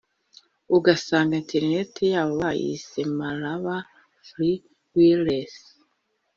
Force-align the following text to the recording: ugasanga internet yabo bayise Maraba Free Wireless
ugasanga 0.75 1.33
internet 1.41 1.93
yabo 2.13 2.33
bayise 2.41 2.99
Maraba 3.17 3.75
Free 4.27 4.55
Wireless 4.95 5.55